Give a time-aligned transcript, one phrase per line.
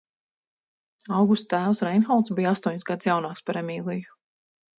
[1.17, 4.19] Augusta tēvs– Reinholds bija astoņus gadus jaunāks par Emīliju.